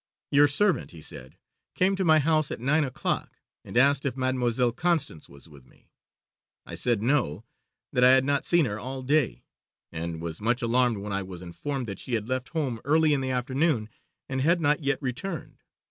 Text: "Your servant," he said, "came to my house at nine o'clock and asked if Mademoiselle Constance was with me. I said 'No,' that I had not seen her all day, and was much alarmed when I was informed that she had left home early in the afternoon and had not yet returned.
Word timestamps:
"Your 0.31 0.47
servant," 0.47 0.89
he 0.89 0.99
said, 1.01 1.37
"came 1.75 1.95
to 1.95 2.03
my 2.03 2.17
house 2.17 2.49
at 2.49 2.59
nine 2.59 2.83
o'clock 2.83 3.37
and 3.63 3.77
asked 3.77 4.03
if 4.03 4.17
Mademoiselle 4.17 4.71
Constance 4.71 5.29
was 5.29 5.47
with 5.47 5.67
me. 5.67 5.91
I 6.65 6.73
said 6.73 7.03
'No,' 7.03 7.45
that 7.93 8.03
I 8.03 8.09
had 8.09 8.25
not 8.25 8.43
seen 8.43 8.65
her 8.65 8.79
all 8.79 9.03
day, 9.03 9.43
and 9.91 10.19
was 10.19 10.41
much 10.41 10.63
alarmed 10.63 10.97
when 10.97 11.13
I 11.13 11.21
was 11.21 11.43
informed 11.43 11.85
that 11.85 11.99
she 11.99 12.15
had 12.15 12.27
left 12.27 12.49
home 12.49 12.81
early 12.83 13.13
in 13.13 13.21
the 13.21 13.29
afternoon 13.29 13.89
and 14.27 14.41
had 14.41 14.59
not 14.59 14.83
yet 14.83 14.99
returned. 15.03 15.61